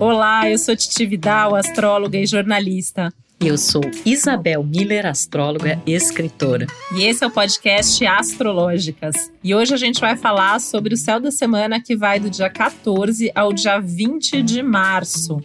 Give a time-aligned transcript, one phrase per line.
[0.00, 3.12] Olá, eu sou Titi Vidal, astróloga e jornalista.
[3.38, 6.66] Eu sou Isabel Miller, astróloga e escritora.
[6.96, 9.14] E esse é o podcast Astrológicas.
[9.44, 12.48] E hoje a gente vai falar sobre o céu da semana que vai do dia
[12.48, 15.38] 14 ao dia 20 de março.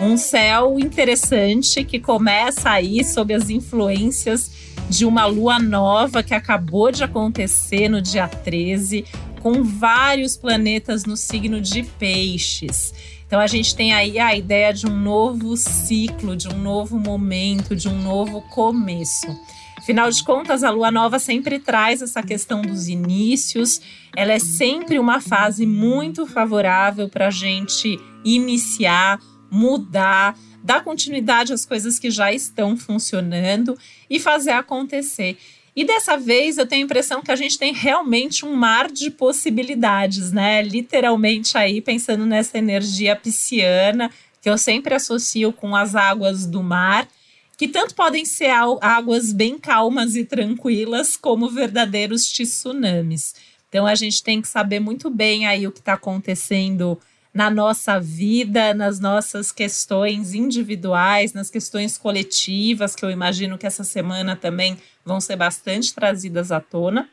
[0.00, 4.52] Um céu interessante que começa aí sob as influências
[4.88, 9.04] de uma lua nova que acabou de acontecer no dia 13,
[9.40, 12.94] com vários planetas no signo de Peixes.
[13.30, 17.76] Então a gente tem aí a ideia de um novo ciclo, de um novo momento,
[17.76, 19.28] de um novo começo.
[19.78, 23.80] Afinal de contas, a lua nova sempre traz essa questão dos inícios.
[24.16, 31.64] Ela é sempre uma fase muito favorável para a gente iniciar, mudar, dar continuidade às
[31.64, 33.78] coisas que já estão funcionando
[34.10, 35.38] e fazer acontecer.
[35.80, 39.10] E dessa vez eu tenho a impressão que a gente tem realmente um mar de
[39.10, 40.60] possibilidades, né?
[40.60, 44.10] Literalmente aí pensando nessa energia pisciana,
[44.42, 47.08] que eu sempre associo com as águas do mar,
[47.56, 48.50] que tanto podem ser
[48.82, 53.34] águas bem calmas e tranquilas, como verdadeiros tsunamis.
[53.70, 57.00] Então a gente tem que saber muito bem aí o que está acontecendo
[57.32, 63.84] na nossa vida, nas nossas questões individuais, nas questões coletivas, que eu imagino que essa
[63.84, 67.08] semana também vão ser bastante trazidas à tona,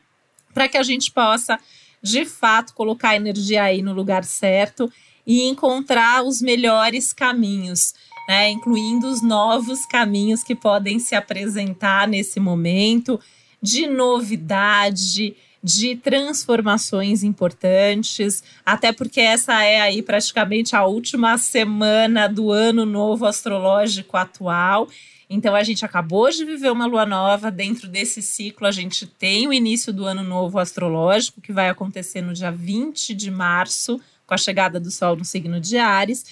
[0.53, 1.59] para que a gente possa,
[2.01, 4.91] de fato, colocar a energia aí no lugar certo
[5.25, 7.93] e encontrar os melhores caminhos,
[8.27, 8.49] né?
[8.49, 13.19] incluindo os novos caminhos que podem se apresentar nesse momento
[13.61, 22.51] de novidade, de transformações importantes, até porque essa é aí praticamente a última semana do
[22.51, 24.87] ano novo astrológico atual.
[25.29, 29.47] Então a gente acabou de viver uma lua nova, dentro desse ciclo a gente tem
[29.47, 34.33] o início do ano novo astrológico, que vai acontecer no dia 20 de março, com
[34.33, 36.25] a chegada do sol no signo de Ares.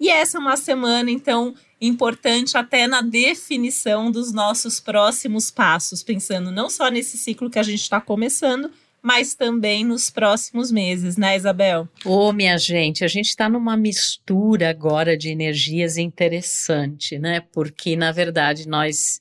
[0.00, 6.50] E essa é uma semana, então, importante até na definição dos nossos próximos passos, pensando
[6.50, 8.70] não só nesse ciclo que a gente está começando,
[9.00, 11.88] mas também nos próximos meses, né, Isabel?
[12.04, 17.42] Ô, oh, minha gente, a gente está numa mistura agora de energias interessante, né?
[17.52, 19.20] Porque, na verdade, nós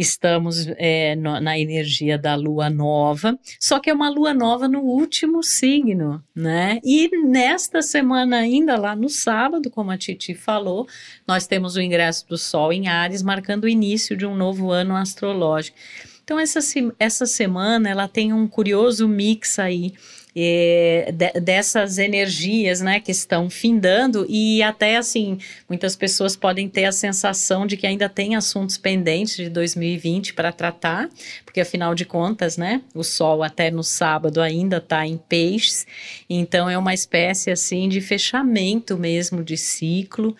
[0.00, 5.42] estamos é, na energia da lua nova, só que é uma lua nova no último
[5.42, 6.80] signo, né?
[6.82, 10.86] E nesta semana, ainda lá no sábado, como a Titi falou,
[11.26, 14.96] nós temos o ingresso do Sol em Ares, marcando o início de um novo ano
[14.96, 15.76] astrológico.
[16.24, 16.60] Então, essa,
[16.98, 19.92] essa semana ela tem um curioso mix aí
[20.34, 26.84] é, de, dessas energias, né, que estão findando e até assim, muitas pessoas podem ter
[26.84, 31.08] a sensação de que ainda tem assuntos pendentes de 2020 para tratar,
[31.44, 35.86] porque afinal de contas, né, o sol até no sábado ainda está em peixes,
[36.28, 40.36] então é uma espécie assim de fechamento mesmo de ciclo.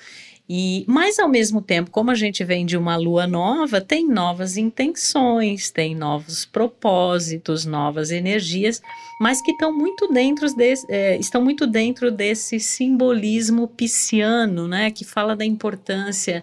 [0.52, 4.56] E, mas ao mesmo tempo, como a gente vem de uma lua nova, tem novas
[4.56, 8.82] intenções, tem novos propósitos, novas energias,
[9.20, 14.90] mas que estão muito dentro desse, é, estão muito dentro desse simbolismo pisciano, né?
[14.90, 16.42] Que fala da importância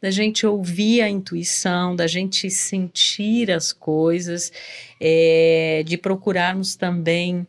[0.00, 4.52] da gente ouvir a intuição, da gente sentir as coisas,
[5.00, 7.46] é, de procurarmos também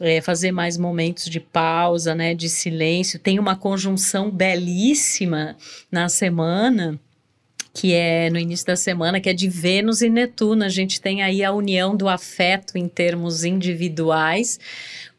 [0.00, 3.18] é, fazer mais momentos de pausa, né, de silêncio.
[3.18, 5.56] Tem uma conjunção belíssima
[5.90, 7.00] na semana
[7.76, 10.64] que é no início da semana, que é de Vênus e Netuno.
[10.64, 14.58] A gente tem aí a união do afeto em termos individuais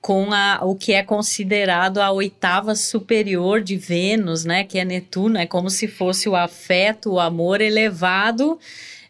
[0.01, 4.63] com a, o que é considerado a oitava superior de Vênus, né?
[4.63, 8.57] Que é Netuno, é como se fosse o afeto, o amor elevado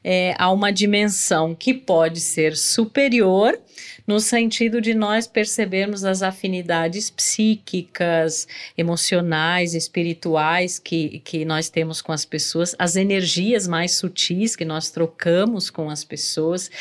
[0.03, 3.57] é, a uma dimensão que pode ser superior
[4.07, 8.47] no sentido de nós percebermos as afinidades psíquicas,
[8.77, 14.89] emocionais, espirituais que, que nós temos com as pessoas, as energias mais sutis que nós
[14.89, 16.71] trocamos com as pessoas,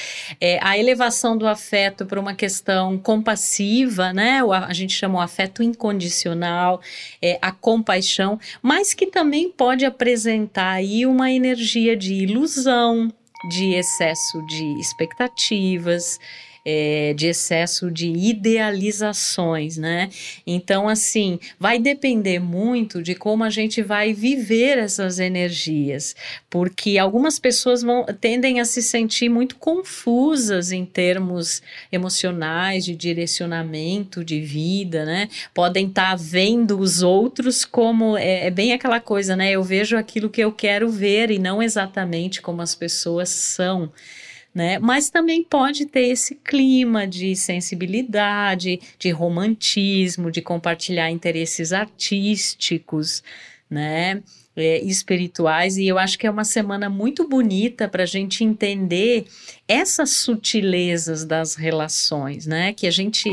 [0.41, 4.45] é, a elevação do afeto para uma questão compassiva, né?
[4.45, 6.81] O, a gente chama o afeto incondicional,
[7.21, 13.13] é, a compaixão, mas que também pode apresentar aí uma energia de ilusão,
[13.51, 16.19] de excesso de expectativas,
[16.69, 20.11] é, de excesso de idealizações, né?
[20.45, 26.17] Então, assim, vai depender muito de como a gente vai viver essas energias,
[26.51, 34.25] porque algumas pessoas vão, tendem a se sentir muito confusas em termos emocionais, de direcionamento
[34.25, 35.29] de vida, né?
[35.55, 39.53] Podem estar tá vendo os outros como é, é bem aquela coisa, né?
[39.53, 43.93] Eu vejo aquilo que eu quero ver e não exatamente como as pessoas são
[44.57, 44.79] né?
[44.79, 53.23] Mas também pode ter esse clima de sensibilidade, de romantismo, de compartilhar interesses artísticos,
[53.69, 54.23] né?
[54.59, 59.27] É, espirituais, e eu acho que é uma semana muito bonita para a gente entender
[59.69, 62.73] essas sutilezas das relações, né?
[62.73, 63.29] Que a gente,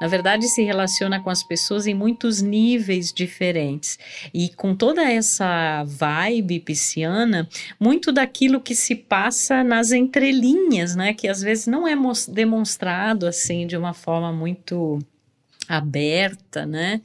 [0.00, 3.98] na verdade, se relaciona com as pessoas em muitos níveis diferentes.
[4.32, 7.48] E com toda essa vibe pisciana,
[7.80, 11.12] muito daquilo que se passa nas entrelinhas, né?
[11.12, 11.96] Que às vezes não é
[12.28, 15.00] demonstrado assim de uma forma muito
[15.68, 17.00] aberta, né?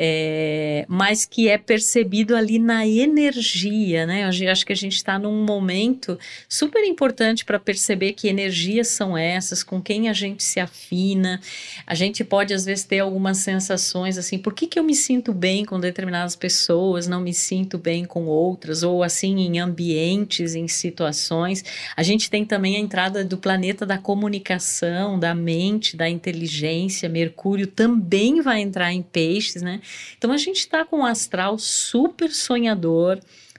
[0.00, 4.30] É, mas que é percebido ali na energia, né?
[4.30, 6.16] Eu acho que a gente está num momento
[6.48, 11.40] super importante para perceber que energias são essas, com quem a gente se afina.
[11.84, 15.32] A gente pode, às vezes, ter algumas sensações assim: por que, que eu me sinto
[15.32, 20.68] bem com determinadas pessoas, não me sinto bem com outras, ou assim, em ambientes, em
[20.68, 21.64] situações.
[21.96, 27.08] A gente tem também a entrada do planeta da comunicação, da mente, da inteligência.
[27.08, 29.80] Mercúrio também vai entrar em peixes, né?
[30.16, 33.18] Então a gente está com um astral super sonhador,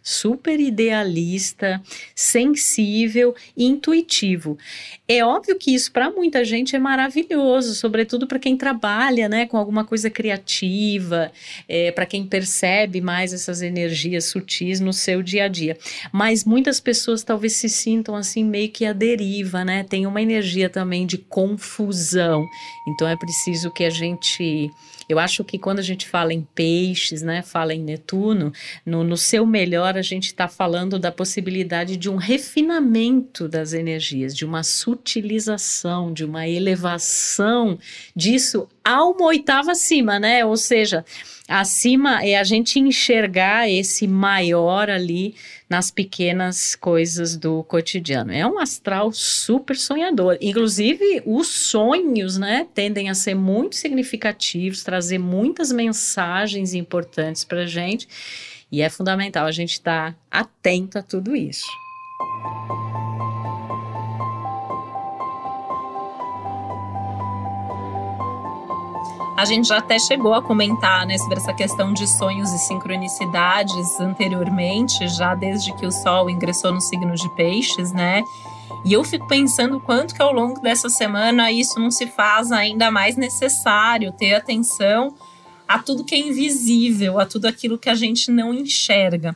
[0.09, 1.81] super idealista,
[2.15, 4.57] sensível e intuitivo.
[5.07, 9.57] É óbvio que isso para muita gente é maravilhoso, sobretudo para quem trabalha, né, com
[9.57, 11.31] alguma coisa criativa,
[11.67, 15.77] é, para quem percebe mais essas energias sutis no seu dia a dia.
[16.11, 19.83] Mas muitas pessoas talvez se sintam assim meio que à deriva, né?
[19.83, 22.47] Tem uma energia também de confusão.
[22.87, 24.71] Então é preciso que a gente
[25.09, 28.53] eu acho que quando a gente fala em peixes, né, fala em Netuno,
[28.85, 34.35] no, no seu melhor a gente está falando da possibilidade de um refinamento das energias,
[34.35, 37.79] de uma sutilização, de uma elevação
[38.15, 40.45] disso a uma oitava acima, né?
[40.45, 41.03] Ou seja,
[41.47, 45.35] acima é a gente enxergar esse maior ali
[45.69, 48.31] nas pequenas coisas do cotidiano.
[48.31, 50.37] É um astral super sonhador.
[50.41, 58.07] Inclusive, os sonhos, né, tendem a ser muito significativos, trazer muitas mensagens importantes para gente.
[58.71, 61.65] E é fundamental a gente estar tá atento a tudo isso.
[69.39, 73.97] A gente já até chegou a comentar né, sobre essa questão de sonhos e sincronicidades
[73.97, 78.21] anteriormente, já desde que o Sol ingressou no signo de Peixes, né?
[78.83, 82.91] E eu fico pensando quanto que ao longo dessa semana isso não se faz ainda
[82.91, 85.15] mais necessário ter atenção
[85.65, 89.33] a tudo que é invisível, a tudo aquilo que a gente não enxerga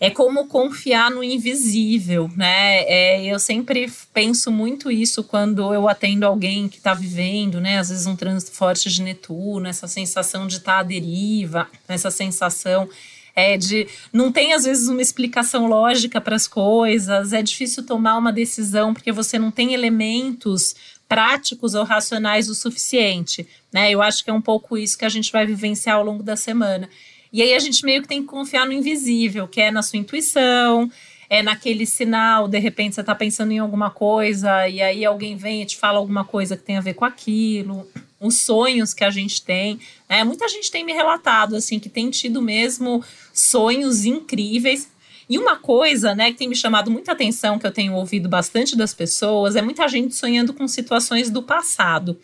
[0.00, 2.84] é como confiar no invisível, né?
[2.84, 7.78] É, eu sempre penso muito isso quando eu atendo alguém que está vivendo, né?
[7.78, 12.10] Às vezes um trânsito forte de Netuno, essa sensação de estar tá à deriva, essa
[12.10, 12.88] sensação
[13.36, 18.16] é de não tem às vezes uma explicação lógica para as coisas, é difícil tomar
[18.16, 20.74] uma decisão porque você não tem elementos
[21.06, 23.90] práticos ou racionais o suficiente, né?
[23.90, 26.36] Eu acho que é um pouco isso que a gente vai vivenciar ao longo da
[26.36, 26.88] semana.
[27.32, 29.98] E aí a gente meio que tem que confiar no invisível, que é na sua
[29.98, 30.90] intuição,
[31.28, 35.62] é naquele sinal, de repente você está pensando em alguma coisa e aí alguém vem
[35.62, 37.88] e te fala alguma coisa que tem a ver com aquilo,
[38.18, 39.78] os sonhos que a gente tem.
[40.08, 40.24] Né?
[40.24, 44.90] Muita gente tem me relatado assim que tem tido mesmo sonhos incríveis.
[45.28, 48.76] E uma coisa, né, que tem me chamado muita atenção, que eu tenho ouvido bastante
[48.76, 52.18] das pessoas, é muita gente sonhando com situações do passado.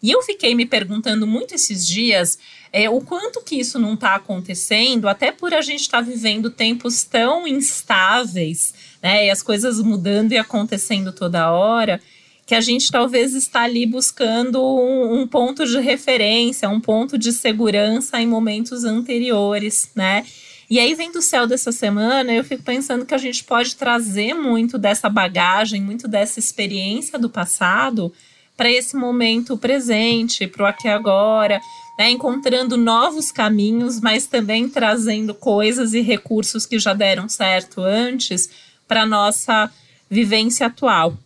[0.00, 2.38] E eu fiquei me perguntando muito esses dias
[2.72, 6.50] é, o quanto que isso não está acontecendo, até por a gente estar tá vivendo
[6.50, 9.26] tempos tão instáveis, né?
[9.26, 12.00] E as coisas mudando e acontecendo toda hora,
[12.46, 17.32] que a gente talvez está ali buscando um, um ponto de referência, um ponto de
[17.32, 20.24] segurança em momentos anteriores, né?
[20.70, 24.32] E aí, vem do céu dessa semana, eu fico pensando que a gente pode trazer
[24.32, 28.10] muito dessa bagagem, muito dessa experiência do passado
[28.56, 31.60] para esse momento presente, para o aqui agora,
[31.98, 32.10] né?
[32.10, 38.48] encontrando novos caminhos, mas também trazendo coisas e recursos que já deram certo antes
[38.86, 39.70] para nossa
[40.10, 41.16] vivência atual.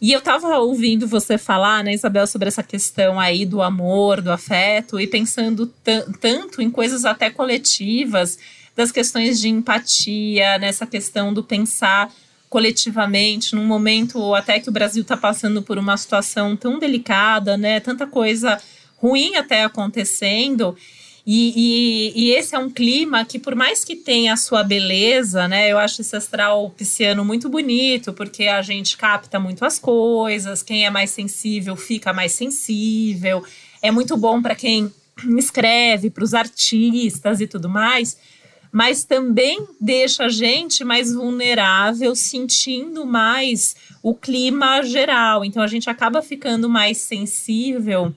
[0.00, 4.30] E eu estava ouvindo você falar, né, Isabel, sobre essa questão aí do amor, do
[4.30, 5.66] afeto, e pensando
[6.20, 8.38] tanto em coisas até coletivas,
[8.76, 12.12] das questões de empatia, nessa questão do pensar
[12.48, 17.80] coletivamente, num momento até que o Brasil está passando por uma situação tão delicada, né?
[17.80, 18.56] Tanta coisa
[19.00, 20.76] ruim até acontecendo.
[21.26, 21.52] E,
[22.14, 25.70] e, e, esse é um clima que, por mais que tenha a sua beleza, né?
[25.70, 30.86] Eu acho esse astral pisciano muito bonito, porque a gente capta muito as coisas, quem
[30.86, 33.44] é mais sensível fica mais sensível.
[33.82, 34.90] É muito bom para quem
[35.36, 38.16] escreve, para os artistas e tudo mais
[38.70, 45.44] mas também deixa a gente mais vulnerável, sentindo mais o clima geral.
[45.44, 48.14] Então a gente acaba ficando mais sensível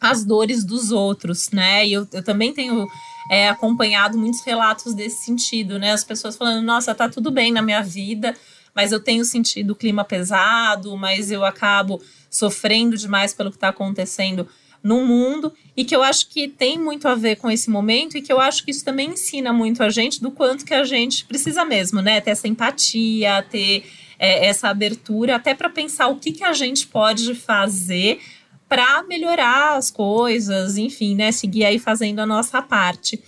[0.00, 1.86] às dores dos outros, né?
[1.86, 2.88] E eu, eu também tenho
[3.30, 5.92] é, acompanhado muitos relatos desse sentido, né?
[5.92, 8.34] As pessoas falando, nossa, tá tudo bem na minha vida,
[8.74, 13.68] mas eu tenho sentido o clima pesado, mas eu acabo sofrendo demais pelo que está
[13.68, 14.48] acontecendo
[14.82, 18.22] no mundo e que eu acho que tem muito a ver com esse momento e
[18.22, 21.24] que eu acho que isso também ensina muito a gente do quanto que a gente
[21.26, 22.20] precisa mesmo, né?
[22.20, 23.84] Ter essa empatia, ter
[24.18, 28.20] é, essa abertura, até para pensar o que, que a gente pode fazer
[28.70, 31.32] para melhorar as coisas, enfim, né?
[31.32, 33.20] Seguir aí fazendo a nossa parte.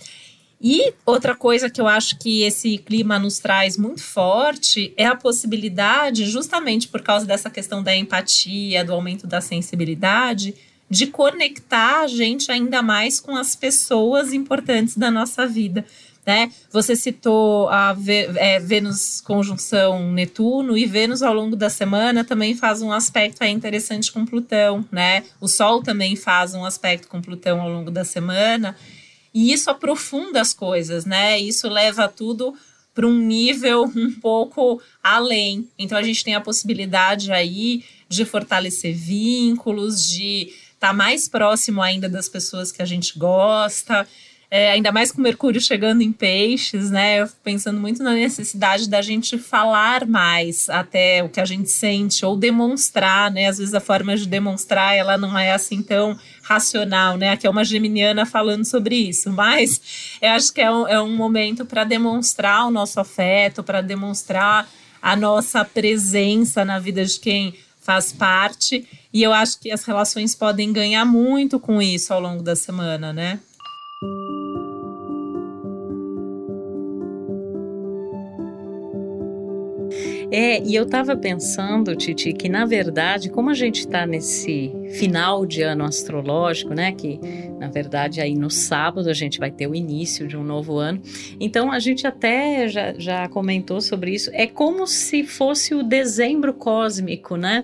[0.61, 5.17] E outra coisa que eu acho que esse clima nos traz muito forte é a
[5.17, 10.55] possibilidade, justamente por causa dessa questão da empatia, do aumento da sensibilidade,
[10.89, 15.85] de conectar a gente ainda mais com as pessoas importantes da nossa vida.
[16.25, 16.51] Né?
[16.71, 17.93] Você citou a
[18.37, 24.09] é, Vênus conjunção Netuno e Vênus ao longo da semana também faz um aspecto interessante
[24.09, 25.25] com Plutão, né?
[25.41, 28.73] O Sol também faz um aspecto com Plutão ao longo da semana
[29.33, 31.37] e isso aprofunda as coisas, né?
[31.39, 32.53] Isso leva tudo
[32.93, 35.67] para um nível um pouco além.
[35.77, 41.81] Então a gente tem a possibilidade aí de fortalecer vínculos, de estar tá mais próximo
[41.81, 44.07] ainda das pessoas que a gente gosta.
[44.55, 47.21] É, ainda mais com Mercúrio chegando em peixes, né?
[47.21, 51.71] Eu fico pensando muito na necessidade da gente falar mais até o que a gente
[51.71, 53.47] sente, ou demonstrar, né?
[53.47, 57.31] Às vezes a forma de demonstrar ela não é assim tão racional, né?
[57.31, 61.15] Aqui é uma geminiana falando sobre isso, mas eu acho que é um, é um
[61.15, 64.69] momento para demonstrar o nosso afeto, para demonstrar
[65.01, 68.87] a nossa presença na vida de quem faz parte.
[69.11, 73.11] E eu acho que as relações podem ganhar muito com isso ao longo da semana,
[73.11, 73.39] né?
[80.35, 85.45] É, e eu estava pensando, Titi, que na verdade, como a gente está nesse final
[85.45, 86.91] de ano astrológico, né?
[86.91, 87.19] Que
[87.59, 90.99] na verdade aí no sábado a gente vai ter o início de um novo ano.
[91.39, 94.31] Então a gente até já, já comentou sobre isso.
[94.33, 97.63] É como se fosse o dezembro cósmico, né?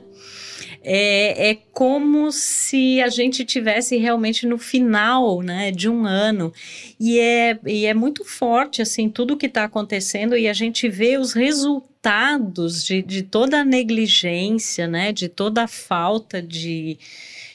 [0.81, 6.53] É, é como se a gente tivesse realmente no final né, de um ano.
[6.99, 11.17] E é, e é muito forte, assim, tudo que está acontecendo e a gente vê
[11.17, 16.97] os resultados de, de toda a negligência, né, de toda a falta de,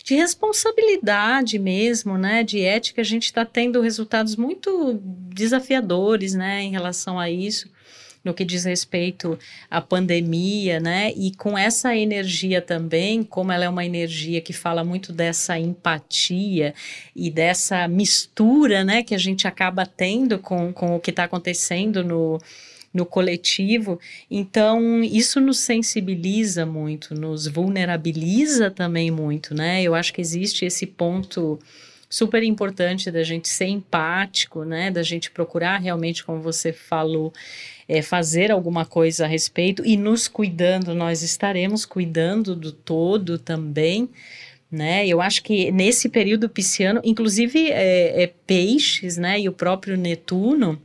[0.04, 6.71] de responsabilidade mesmo, né, de ética, a gente está tendo resultados muito desafiadores, né, em
[6.71, 7.74] relação a isso
[8.25, 9.38] no que diz respeito
[9.71, 11.12] à pandemia, né?
[11.14, 16.75] E com essa energia também, como ela é uma energia que fala muito dessa empatia
[17.14, 22.02] e dessa mistura, né, que a gente acaba tendo com, com o que está acontecendo
[22.02, 22.38] no
[22.95, 23.99] no coletivo.
[24.31, 29.83] Então, isso nos sensibiliza muito, nos vulnerabiliza também muito, né?
[29.83, 31.59] Eu acho que existe esse ponto
[32.14, 34.88] super importante da gente ser empático, né?
[34.88, 37.33] Da gente procurar realmente, como você falou,
[37.88, 44.09] é, fazer alguma coisa a respeito e nos cuidando, nós estaremos cuidando do todo também.
[44.71, 45.04] Né?
[45.09, 50.80] Eu acho que nesse período pisciano, inclusive é, é, peixes, né, e o próprio Netuno,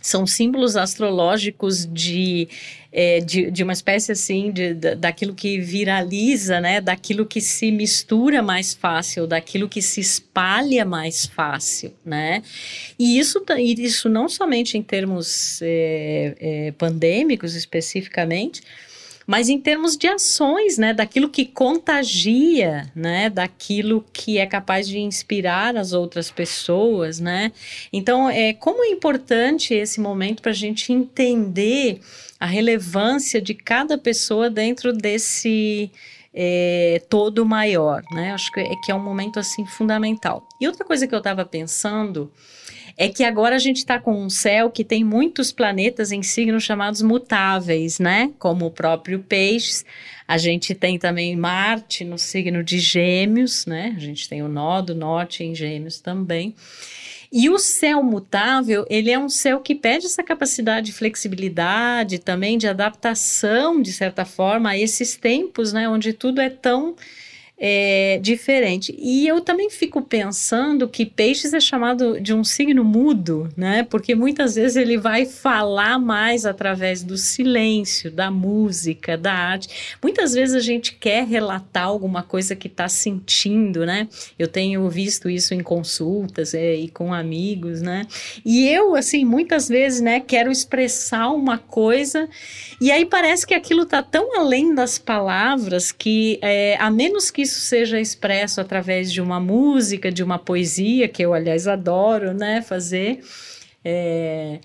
[0.00, 2.48] são símbolos astrológicos de,
[2.92, 6.80] é, de, de, uma espécie assim, de, de, daquilo que viraliza, né?
[6.80, 11.92] daquilo que se mistura mais fácil, daquilo que se espalha mais fácil.
[12.04, 12.42] Né?
[12.98, 18.62] E isso, isso não somente em termos é, é, pandêmicos especificamente,
[19.30, 24.98] mas em termos de ações, né, daquilo que contagia, né, daquilo que é capaz de
[24.98, 27.52] inspirar as outras pessoas, né.
[27.92, 32.00] Então, é como é importante esse momento para a gente entender
[32.40, 35.92] a relevância de cada pessoa dentro desse
[36.34, 38.32] é, todo maior, né?
[38.32, 40.42] Acho que é, que é um momento assim fundamental.
[40.60, 42.32] E outra coisa que eu estava pensando
[42.96, 46.64] é que agora a gente está com um céu que tem muitos planetas em signos
[46.64, 48.30] chamados mutáveis, né?
[48.38, 49.84] Como o próprio Peixes.
[50.26, 53.94] A gente tem também Marte no signo de Gêmeos, né?
[53.96, 56.54] A gente tem o nó do norte em Gêmeos também.
[57.32, 62.58] E o céu mutável, ele é um céu que pede essa capacidade de flexibilidade, também
[62.58, 66.96] de adaptação, de certa forma, a esses tempos, né, onde tudo é tão
[67.62, 68.96] é, diferente.
[68.98, 73.82] E eu também fico pensando que peixes é chamado de um signo mudo, né?
[73.82, 79.98] Porque muitas vezes ele vai falar mais através do silêncio, da música, da arte.
[80.02, 84.08] Muitas vezes a gente quer relatar alguma coisa que está sentindo, né?
[84.38, 88.06] Eu tenho visto isso em consultas é, e com amigos, né?
[88.42, 92.26] E eu, assim, muitas vezes, né, quero expressar uma coisa
[92.80, 97.49] e aí parece que aquilo está tão além das palavras que, é, a menos que
[97.50, 102.62] isso seja expresso através de uma música, de uma poesia, que eu, aliás, adoro né,
[102.62, 103.20] fazer.
[103.84, 104.60] É,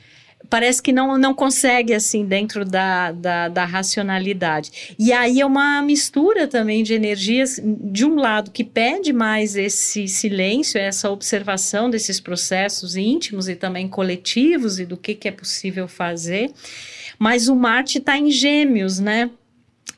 [0.50, 4.96] parece que não, não consegue, assim, dentro da, da, da, racionalidade.
[5.00, 10.08] E aí é uma mistura também de energias, de um lado, que pede mais esse
[10.08, 15.88] silêncio, essa observação desses processos íntimos e também coletivos e do que, que é possível
[15.88, 16.52] fazer.
[17.18, 19.30] Mas o Marte está em gêmeos, né?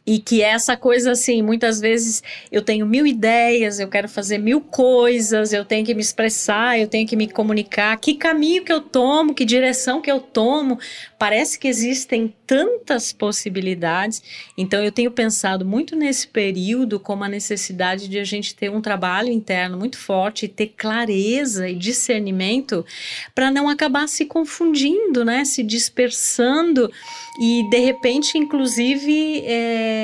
[0.07, 4.37] E que é essa coisa assim, muitas vezes eu tenho mil ideias, eu quero fazer
[4.37, 8.71] mil coisas, eu tenho que me expressar, eu tenho que me comunicar, que caminho que
[8.71, 10.79] eu tomo, que direção que eu tomo.
[11.19, 14.23] Parece que existem tantas possibilidades.
[14.57, 18.79] Então eu tenho pensado muito nesse período como a necessidade de a gente ter um
[18.79, 22.85] trabalho interno muito forte e ter clareza e discernimento
[23.35, 26.89] para não acabar se confundindo, né, se dispersando
[27.39, 29.96] e de repente, inclusive, é,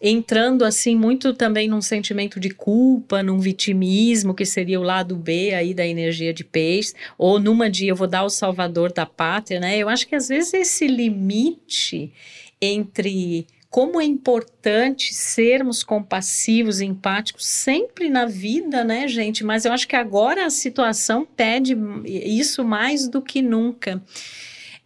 [0.00, 5.52] entrando assim muito também num sentimento de culpa, num vitimismo, que seria o lado B
[5.52, 9.60] aí da energia de peixe, ou numa dia eu vou dar o salvador da pátria,
[9.60, 9.76] né?
[9.76, 12.12] Eu acho que às vezes esse limite
[12.60, 19.44] entre como é importante sermos compassivos empáticos sempre na vida, né, gente?
[19.44, 24.02] Mas eu acho que agora a situação pede isso mais do que nunca.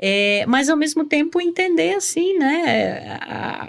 [0.06, 3.18] É, mas ao mesmo tempo entender assim, né,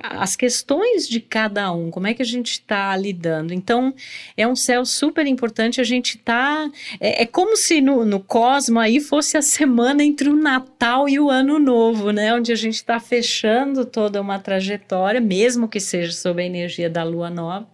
[0.04, 3.54] as questões de cada um, como é que a gente está lidando.
[3.54, 3.94] Então
[4.36, 5.80] é um céu super importante.
[5.80, 10.28] A gente tá é, é como se no, no Cosmo aí fosse a semana entre
[10.28, 15.22] o Natal e o Ano Novo, né, onde a gente está fechando toda uma trajetória,
[15.22, 17.66] mesmo que seja sob a energia da Lua Nova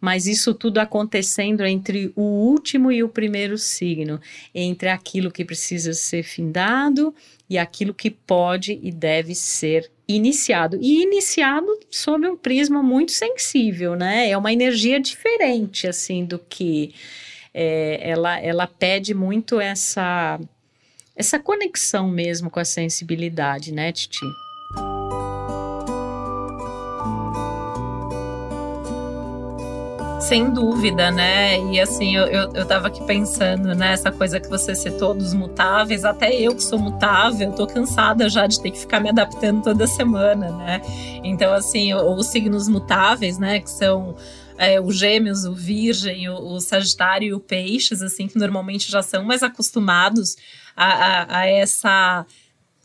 [0.00, 4.20] mas isso tudo acontecendo entre o último e o primeiro signo,
[4.54, 7.14] entre aquilo que precisa ser findado
[7.50, 10.78] e aquilo que pode e deve ser iniciado.
[10.80, 14.30] E iniciado sob um prisma muito sensível, né?
[14.30, 16.94] É uma energia diferente, assim, do que
[17.52, 20.38] é, ela, ela pede muito essa,
[21.16, 24.24] essa conexão mesmo com a sensibilidade, né, Titi?
[30.20, 31.58] Sem dúvida, né?
[31.72, 33.94] E assim, eu, eu, eu tava aqui pensando né?
[34.18, 38.60] coisa que você citou dos mutáveis, até eu que sou mutável, tô cansada já de
[38.60, 40.82] ter que ficar me adaptando toda semana, né?
[41.22, 44.16] Então, assim, os signos mutáveis, né, que são
[44.58, 49.02] é, o Gêmeos, o Virgem, o, o, Sagitário e o Peixes, assim, que normalmente já
[49.02, 50.36] são mais acostumados
[50.76, 52.26] a, a, a essa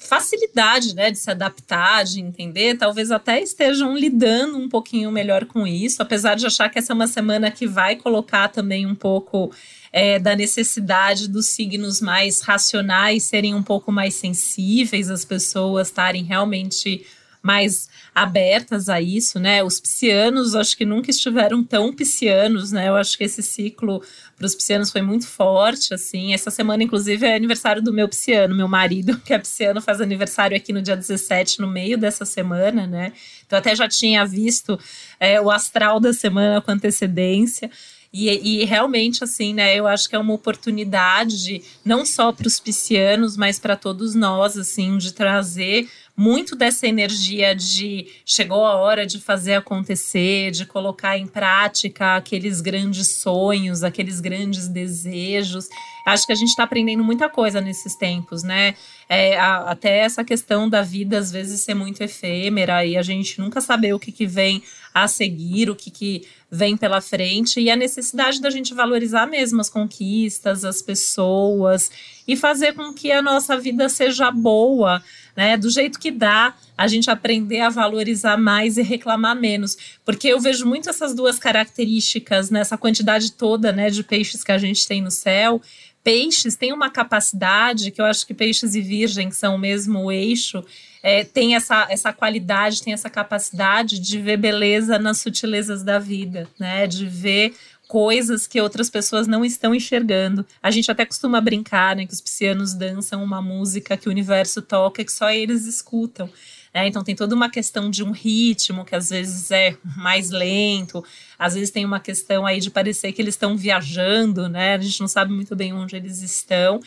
[0.08, 5.66] facilidade, né, de se adaptar, de entender, talvez até estejam lidando um pouquinho melhor com
[5.66, 9.52] isso, apesar de achar que essa é uma semana que vai colocar também um pouco
[9.92, 16.24] é, da necessidade dos signos mais racionais serem um pouco mais sensíveis, as pessoas estarem
[16.24, 17.06] realmente
[17.44, 19.62] mais abertas a isso, né?
[19.62, 22.88] Os piscianos, acho que nunca estiveram tão piscianos, né?
[22.88, 24.02] Eu acho que esse ciclo
[24.44, 26.34] para os piscianos foi muito forte, assim.
[26.34, 30.58] Essa semana, inclusive, é aniversário do meu pisciano, meu marido, que é pisciano, faz aniversário
[30.58, 33.14] aqui no dia 17, no meio dessa semana, né?
[33.46, 34.78] Então, até já tinha visto
[35.18, 37.72] é, o astral da semana com antecedência.
[38.14, 42.60] E, e, realmente, assim, né, eu acho que é uma oportunidade, não só para os
[42.60, 49.04] piscianos, mas para todos nós, assim, de trazer muito dessa energia de chegou a hora
[49.04, 55.68] de fazer acontecer, de colocar em prática aqueles grandes sonhos, aqueles grandes desejos.
[56.06, 58.76] Acho que a gente está aprendendo muita coisa nesses tempos, né?
[59.10, 63.40] É, a, até essa questão da vida às vezes ser muito efêmera e a gente
[63.40, 64.62] nunca saber o que, que vem
[64.94, 69.60] a seguir, o que, que vem pela frente e a necessidade da gente valorizar mesmo
[69.60, 71.90] as conquistas, as pessoas
[72.28, 75.02] e fazer com que a nossa vida seja boa
[75.36, 75.58] né?
[75.58, 79.78] Do jeito que dá, a gente aprender a valorizar mais e reclamar menos.
[80.06, 84.58] Porque eu vejo muito essas duas características nessa quantidade toda, né, de peixes que a
[84.58, 85.62] gente tem no céu.
[86.04, 90.12] Peixes têm uma capacidade que eu acho que peixes e virgem, que são o mesmo
[90.12, 90.64] eixo,
[91.02, 96.48] é, tem essa, essa qualidade, tem essa capacidade de ver beleza nas sutilezas da vida,
[96.58, 96.88] né?
[96.88, 97.54] De ver
[97.94, 100.44] coisas que outras pessoas não estão enxergando.
[100.64, 104.64] A gente até costuma brincar, né, que os piscianos dançam uma música que o universo
[104.64, 106.28] toca que só eles escutam.
[106.74, 106.88] Né?
[106.88, 111.06] Então tem toda uma questão de um ritmo que às vezes é mais lento,
[111.38, 114.74] às vezes tem uma questão aí de parecer que eles estão viajando, né?
[114.74, 116.80] A gente não sabe muito bem onde eles estão.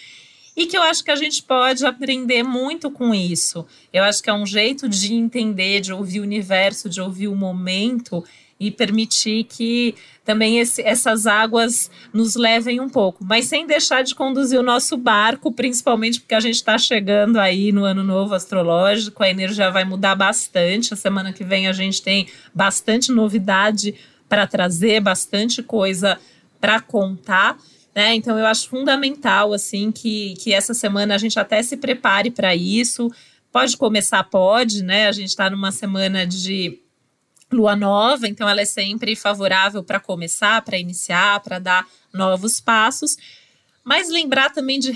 [0.57, 3.65] E que eu acho que a gente pode aprender muito com isso.
[3.93, 7.37] Eu acho que é um jeito de entender, de ouvir o universo, de ouvir o
[7.37, 8.25] momento
[8.59, 14.15] e permitir que também esse, essas águas nos levem um pouco, mas sem deixar de
[14.15, 19.23] conduzir o nosso barco, principalmente porque a gente está chegando aí no ano novo astrológico,
[19.23, 20.95] a energia vai mudar bastante.
[20.95, 23.95] A semana que vem a gente tem bastante novidade
[24.29, 26.19] para trazer bastante coisa
[26.61, 27.59] para contar.
[27.95, 28.15] Né?
[28.15, 32.55] Então eu acho fundamental assim que, que essa semana a gente até se prepare para
[32.55, 33.13] isso.
[33.53, 35.09] Pode começar, pode, né?
[35.09, 36.79] A gente está numa semana de
[37.53, 43.17] lua nova, então ela é sempre favorável para começar, para iniciar, para dar novos passos.
[43.85, 44.93] Mas lembrar também de,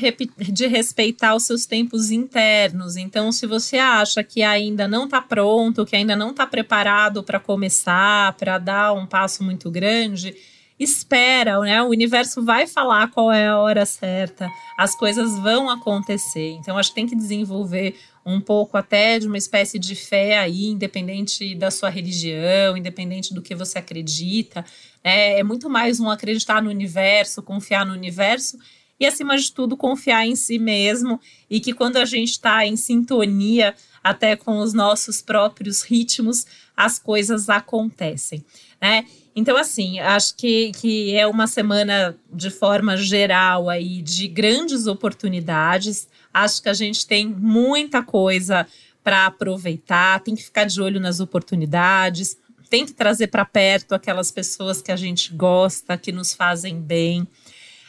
[0.52, 2.96] de respeitar os seus tempos internos.
[2.96, 7.38] Então, se você acha que ainda não está pronto, que ainda não está preparado para
[7.38, 10.34] começar, para dar um passo muito grande,
[10.76, 11.80] espera, né?
[11.82, 16.52] O universo vai falar qual é a hora certa, as coisas vão acontecer.
[16.52, 20.66] Então, acho que tem que desenvolver um pouco até de uma espécie de fé aí,
[20.66, 24.64] independente da sua religião, independente do que você acredita.
[25.02, 28.59] É, é muito mais um acreditar no universo, confiar no universo
[28.98, 32.76] e, acima de tudo, confiar em si mesmo e que quando a gente está em
[32.76, 38.44] sintonia até com os nossos próprios ritmos, as coisas acontecem,
[38.80, 39.06] né?
[39.35, 46.09] Então, assim, acho que, que é uma semana de forma geral aí de grandes oportunidades.
[46.32, 48.66] Acho que a gente tem muita coisa
[49.02, 52.36] para aproveitar, tem que ficar de olho nas oportunidades,
[52.68, 57.26] tem que trazer para perto aquelas pessoas que a gente gosta, que nos fazem bem.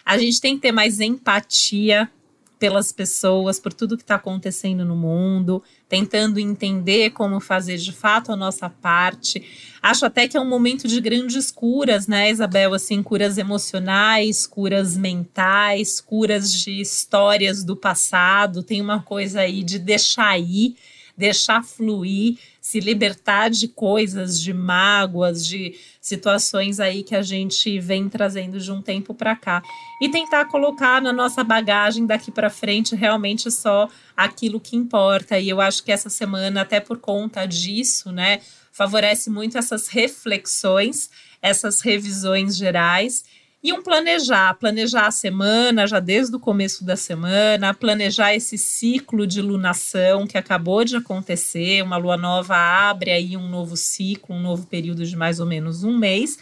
[0.04, 2.10] A gente tem que ter mais empatia
[2.62, 8.32] pelas pessoas, por tudo que está acontecendo no mundo, tentando entender como fazer de fato
[8.32, 9.44] a nossa parte.
[9.82, 12.76] Acho até que é um momento de grandes curas, né, Isabel?
[12.76, 18.62] Assim, curas emocionais, curas mentais, curas de histórias do passado.
[18.62, 20.76] Tem uma coisa aí de deixar ir,
[21.18, 28.08] deixar fluir, se libertar de coisas, de mágoas, de situações aí que a gente vem
[28.08, 29.64] trazendo de um tempo para cá
[30.00, 35.40] e tentar colocar na nossa bagagem daqui para frente realmente só aquilo que importa.
[35.40, 38.40] E eu acho que essa semana, até por conta disso, né,
[38.72, 41.10] favorece muito essas reflexões,
[41.42, 43.24] essas revisões gerais
[43.64, 49.28] e um planejar, planejar a semana, já desde o começo da semana, planejar esse ciclo
[49.28, 54.42] de lunação que acabou de acontecer, uma lua nova abre aí um novo ciclo, um
[54.42, 56.40] novo período de mais ou menos um mês,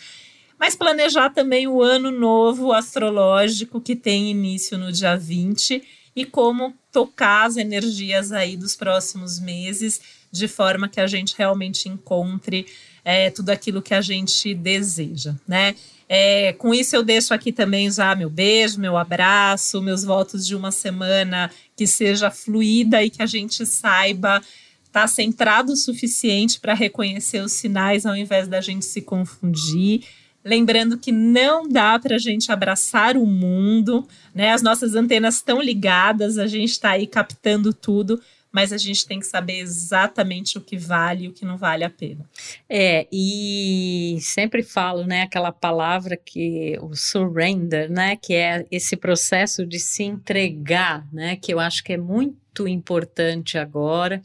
[0.58, 5.84] mas planejar também o ano novo astrológico que tem início no dia 20
[6.16, 10.02] e como tocar as energias aí dos próximos meses
[10.32, 12.66] de forma que a gente realmente encontre
[13.04, 15.76] é, tudo aquilo que a gente deseja, né?
[16.12, 20.56] É, com isso, eu deixo aqui também já meu beijo, meu abraço, meus votos de
[20.56, 24.42] uma semana que seja fluida e que a gente saiba
[24.84, 30.04] estar tá centrado o suficiente para reconhecer os sinais ao invés da gente se confundir.
[30.44, 34.52] Lembrando que não dá para a gente abraçar o mundo, né?
[34.52, 38.20] As nossas antenas estão ligadas, a gente está aí captando tudo,
[38.52, 41.84] mas a gente tem que saber exatamente o que vale e o que não vale
[41.84, 42.26] a pena.
[42.68, 49.66] É, e sempre falo, né, aquela palavra que o surrender, né, que é esse processo
[49.66, 54.22] de se entregar, né, que eu acho que é muito muito importante agora.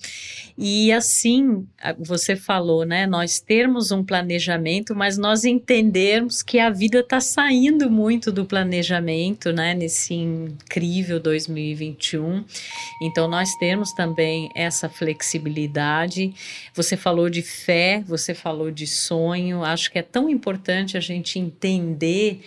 [0.56, 1.66] E assim,
[1.98, 3.06] você falou, né?
[3.06, 9.52] Nós termos um planejamento, mas nós entendermos que a vida está saindo muito do planejamento,
[9.52, 9.74] né?
[9.74, 12.44] Nesse incrível 2021.
[13.02, 16.32] Então, nós temos também essa flexibilidade.
[16.74, 19.62] Você falou de fé, você falou de sonho.
[19.62, 22.40] Acho que é tão importante a gente entender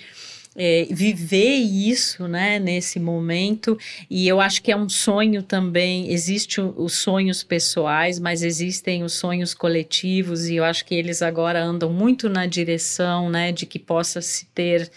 [0.57, 3.77] é, viver isso, né, nesse momento.
[4.09, 6.11] E eu acho que é um sonho também.
[6.11, 10.47] Existe os sonhos pessoais, mas existem os sonhos coletivos.
[10.47, 14.45] E eu acho que eles agora andam muito na direção, né, de que possa se
[14.47, 14.89] ter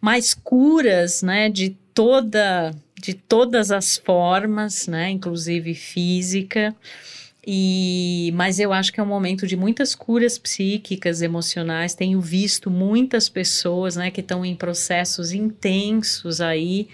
[0.00, 6.74] mais curas, né, de toda de todas as formas, né, inclusive física.
[7.46, 11.94] E, mas eu acho que é um momento de muitas curas psíquicas, emocionais.
[11.94, 16.88] Tenho visto muitas pessoas, né, que estão em processos intensos aí,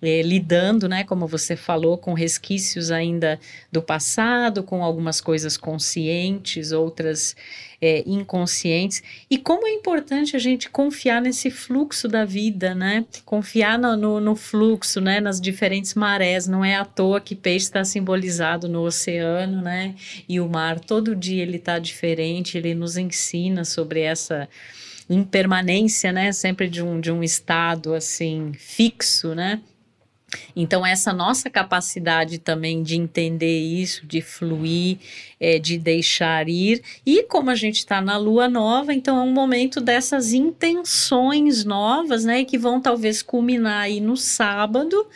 [0.00, 3.38] eh, lidando, né, como você falou, com resquícios ainda
[3.70, 7.34] do passado, com algumas coisas conscientes, outras
[7.80, 9.02] é, inconscientes.
[9.30, 13.04] E como é importante a gente confiar nesse fluxo da vida, né?
[13.24, 15.20] Confiar no, no, no fluxo, né?
[15.20, 16.46] Nas diferentes marés.
[16.46, 19.94] Não é à toa que peixe está simbolizado no oceano, né?
[20.28, 24.48] E o mar, todo dia ele está diferente, ele nos ensina sobre essa
[25.08, 26.32] impermanência, né?
[26.32, 29.60] Sempre de um, de um estado assim fixo, né?
[30.54, 34.98] Então, essa nossa capacidade também de entender isso, de fluir,
[35.40, 39.32] é, de deixar ir, e como a gente está na lua nova, então é um
[39.32, 45.06] momento dessas intenções novas, né, que vão talvez culminar aí no sábado,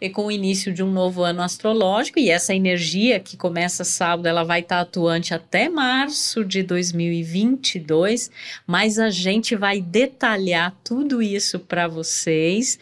[0.00, 2.18] e com o início de um novo ano astrológico.
[2.18, 8.30] E essa energia que começa sábado, ela vai estar atuante até março de 2022,
[8.66, 12.78] mas a gente vai detalhar tudo isso para vocês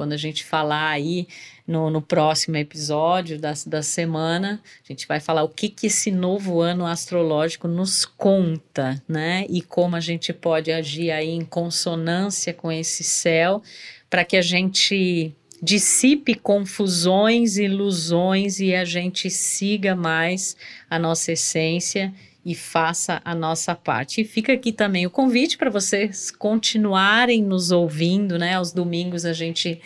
[0.00, 1.28] quando a gente falar aí
[1.68, 6.10] no, no, próximo episódio da, da semana, a gente vai falar o que, que esse
[6.10, 9.44] novo ano astrológico nos conta, né?
[9.50, 13.62] E como a gente pode agir aí em consonância com esse céu
[14.08, 20.56] para que a gente dissipe confusões, ilusões e a gente siga mais
[20.88, 22.10] a nossa essência
[22.44, 24.20] e faça a nossa parte.
[24.22, 28.54] E fica aqui também o convite para vocês continuarem nos ouvindo, né?
[28.54, 29.80] Aos domingos a gente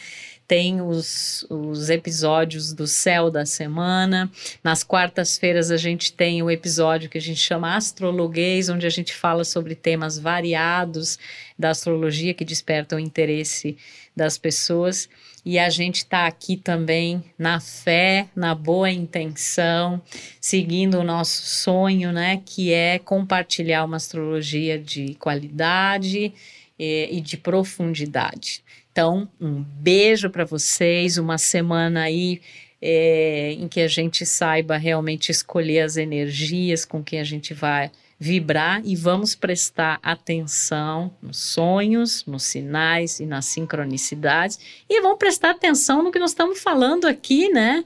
[0.47, 4.31] tem os, os episódios do Céu da Semana.
[4.63, 9.15] Nas quartas-feiras a gente tem o episódio que a gente chama Astrologuês, onde a gente
[9.15, 11.19] fala sobre temas variados
[11.59, 13.77] da astrologia que despertam o interesse
[14.15, 15.09] das pessoas.
[15.45, 20.01] E a gente está aqui também na fé, na boa intenção,
[20.41, 22.41] seguindo o nosso sonho, né?
[22.47, 26.33] Que é compartilhar uma astrologia de qualidade
[26.79, 28.65] e, e de profundidade.
[28.91, 32.41] Então, um beijo para vocês, uma semana aí
[32.81, 37.91] é, em que a gente saiba realmente escolher as energias com que a gente vai
[38.25, 44.59] vibrar e vamos prestar atenção nos sonhos, nos sinais e nas sincronicidades
[44.89, 47.85] e vamos prestar atenção no que nós estamos falando aqui, né?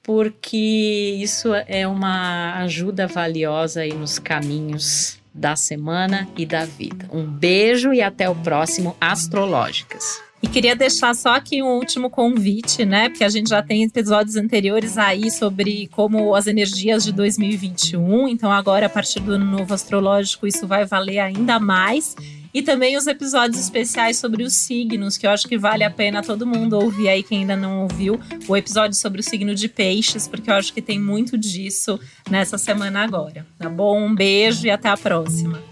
[0.00, 7.08] Porque isso é uma ajuda valiosa aí nos caminhos da semana e da vida.
[7.12, 10.22] Um beijo e até o próximo Astrológicas.
[10.42, 13.08] E queria deixar só aqui um último convite, né?
[13.08, 18.26] Porque a gente já tem episódios anteriores aí sobre como as energias de 2021.
[18.26, 22.16] Então, agora, a partir do ano novo astrológico, isso vai valer ainda mais.
[22.54, 26.22] E também os episódios especiais sobre os signos, que eu acho que vale a pena
[26.22, 30.28] todo mundo ouvir aí, quem ainda não ouviu, o episódio sobre o signo de peixes,
[30.28, 33.46] porque eu acho que tem muito disso nessa semana agora.
[33.58, 34.04] Tá bom?
[34.04, 35.71] Um beijo e até a próxima.